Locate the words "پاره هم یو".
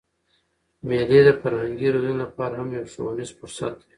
2.35-2.85